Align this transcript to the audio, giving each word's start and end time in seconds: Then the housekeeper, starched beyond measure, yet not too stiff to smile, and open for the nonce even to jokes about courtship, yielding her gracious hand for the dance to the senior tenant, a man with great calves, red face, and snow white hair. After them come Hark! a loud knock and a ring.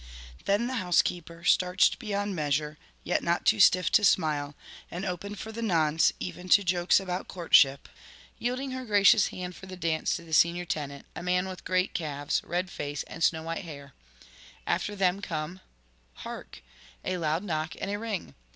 Then 0.45 0.65
the 0.65 0.77
housekeeper, 0.81 1.43
starched 1.43 1.99
beyond 1.99 2.35
measure, 2.35 2.79
yet 3.03 3.21
not 3.21 3.45
too 3.45 3.59
stiff 3.59 3.91
to 3.91 4.03
smile, 4.03 4.55
and 4.89 5.05
open 5.05 5.35
for 5.35 5.51
the 5.51 5.61
nonce 5.61 6.11
even 6.19 6.49
to 6.49 6.63
jokes 6.63 6.99
about 6.99 7.27
courtship, 7.27 7.87
yielding 8.39 8.71
her 8.71 8.83
gracious 8.83 9.27
hand 9.27 9.55
for 9.55 9.67
the 9.67 9.77
dance 9.77 10.15
to 10.15 10.23
the 10.23 10.33
senior 10.33 10.65
tenant, 10.65 11.05
a 11.15 11.21
man 11.21 11.47
with 11.47 11.63
great 11.65 11.93
calves, 11.93 12.41
red 12.43 12.71
face, 12.71 13.03
and 13.03 13.23
snow 13.23 13.43
white 13.43 13.63
hair. 13.63 13.93
After 14.65 14.95
them 14.95 15.21
come 15.21 15.59
Hark! 16.25 16.63
a 17.05 17.17
loud 17.17 17.43
knock 17.43 17.75
and 17.79 17.91
a 17.91 17.99
ring. 17.99 18.33